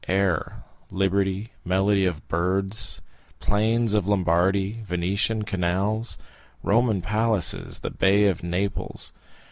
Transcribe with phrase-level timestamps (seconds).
[0.07, 3.03] —air, liberty, melody of birds,
[3.39, 6.17] plains of Lombardy, Venetian canals,
[6.63, 9.13] Roman palaces, the Bay of Naples.